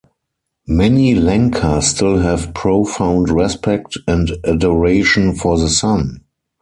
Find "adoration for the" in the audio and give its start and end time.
4.43-5.69